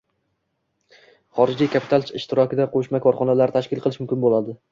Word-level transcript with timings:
Xorijiy 1.39 1.69
kapital 1.75 2.09
ishtirokida 2.21 2.67
qo‘shma 2.73 3.03
korxonalar 3.05 3.55
tashkil 3.59 3.85
qilish 3.87 4.01
mumkin 4.05 4.25
bo‘ldi. 4.27 4.57